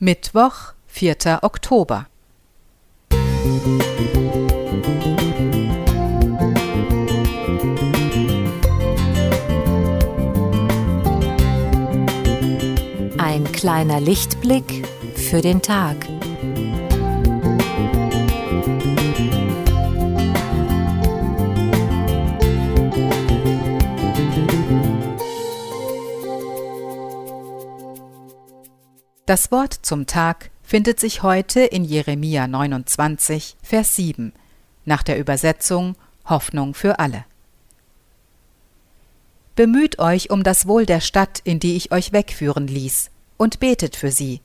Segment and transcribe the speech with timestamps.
[0.00, 1.40] Mittwoch, 4.
[1.42, 2.06] Oktober.
[13.18, 15.96] Ein kleiner Lichtblick für den Tag.
[29.28, 34.32] Das Wort zum Tag findet sich heute in Jeremia 29, Vers 7,
[34.86, 37.26] nach der Übersetzung Hoffnung für alle.
[39.54, 43.96] Bemüht euch um das Wohl der Stadt, in die ich euch wegführen ließ, und betet
[43.96, 44.40] für sie.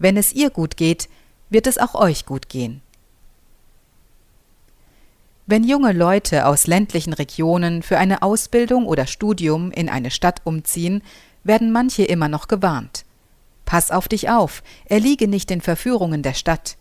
[0.00, 1.08] Wenn es ihr gut geht,
[1.48, 2.82] wird es auch euch gut gehen.
[5.46, 11.04] Wenn junge Leute aus ländlichen Regionen für eine Ausbildung oder Studium in eine Stadt umziehen,
[11.44, 13.04] werden manche immer noch gewarnt.
[13.70, 16.76] Pass auf dich auf, erliege nicht den Verführungen der Stadt.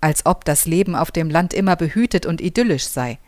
[0.00, 3.18] Als ob das Leben auf dem Land immer behütet und idyllisch sei.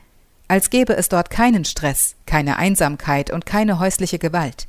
[0.48, 4.66] Als gäbe es dort keinen Stress, keine Einsamkeit und keine häusliche Gewalt.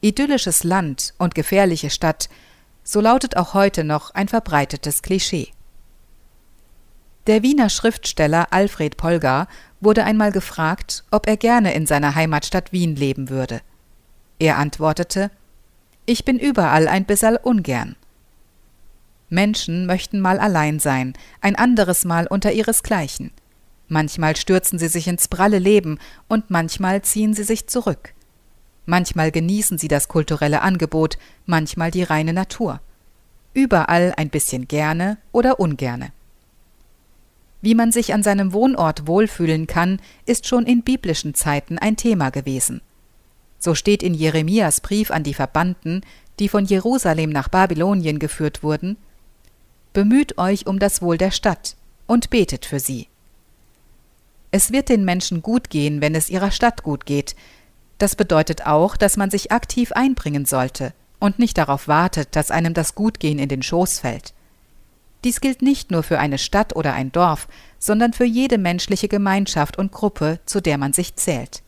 [0.00, 2.30] Idyllisches Land und gefährliche Stadt,
[2.82, 5.48] so lautet auch heute noch ein verbreitetes Klischee.
[7.26, 9.48] Der Wiener Schriftsteller Alfred Polgar
[9.82, 13.60] wurde einmal gefragt, ob er gerne in seiner Heimatstadt Wien leben würde.
[14.38, 15.30] Er antwortete
[16.06, 17.96] ich bin überall ein bisserl ungern.
[19.28, 23.30] Menschen möchten mal allein sein, ein anderes Mal unter ihresgleichen.
[23.88, 28.14] Manchmal stürzen sie sich ins pralle Leben und manchmal ziehen sie sich zurück.
[28.84, 32.80] Manchmal genießen sie das kulturelle Angebot, manchmal die reine Natur.
[33.54, 36.12] Überall ein bisschen gerne oder ungerne.
[37.60, 42.30] Wie man sich an seinem Wohnort wohlfühlen kann, ist schon in biblischen Zeiten ein Thema
[42.30, 42.80] gewesen.
[43.62, 46.00] So steht in Jeremias Brief an die Verbannten,
[46.40, 48.96] die von Jerusalem nach Babylonien geführt wurden,
[49.92, 53.08] Bemüht euch um das Wohl der Stadt und betet für sie.
[54.50, 57.36] Es wird den Menschen gut gehen, wenn es ihrer Stadt gut geht.
[57.98, 62.74] Das bedeutet auch, dass man sich aktiv einbringen sollte und nicht darauf wartet, dass einem
[62.74, 64.32] das Gutgehen in den Schoß fällt.
[65.24, 67.46] Dies gilt nicht nur für eine Stadt oder ein Dorf,
[67.78, 71.62] sondern für jede menschliche Gemeinschaft und Gruppe, zu der man sich zählt.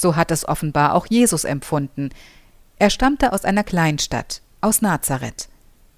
[0.00, 2.10] So hat es offenbar auch Jesus empfunden.
[2.78, 5.48] Er stammte aus einer Kleinstadt, aus Nazareth.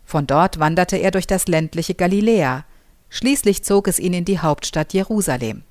[0.07, 2.65] Von dort wanderte er durch das ländliche Galiläa.
[3.11, 5.65] Schließlich zog es ihn in die Hauptstadt Jerusalem.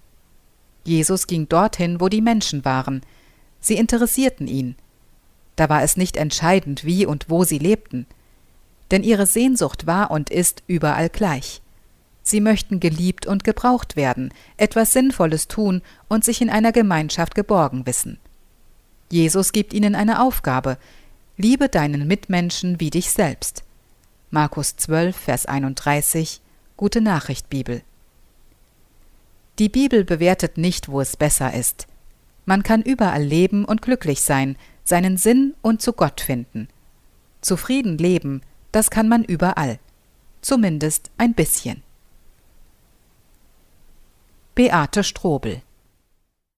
[0.84, 3.02] Jesus ging dorthin, wo die Menschen waren.
[3.62, 4.76] Sie interessierten ihn.
[5.56, 8.06] Da war es nicht entscheidend, wie und wo sie lebten.
[8.92, 11.64] Denn ihre Sehnsucht war und ist überall gleich.
[12.30, 17.88] Sie möchten geliebt und gebraucht werden, etwas Sinnvolles tun und sich in einer Gemeinschaft geborgen
[17.88, 18.20] wissen.
[19.10, 20.78] Jesus gibt ihnen eine Aufgabe.
[21.38, 23.64] Liebe deinen Mitmenschen wie dich selbst.
[24.30, 26.42] Markus 12, Vers 31,
[26.78, 27.82] Gute Nachricht Bibel.
[29.58, 31.88] Die Bibel bewertet nicht, wo es besser ist.
[32.46, 36.68] Man kann überall leben und glücklich sein, seinen Sinn und zu Gott finden.
[37.42, 38.42] Zufrieden leben,
[38.72, 39.80] das kann man überall.
[40.42, 41.82] Zumindest ein bisschen.
[44.60, 45.62] Beate Strobel.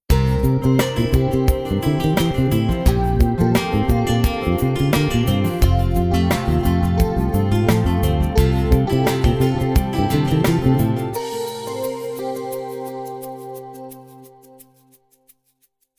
[0.10, 1.11] Musik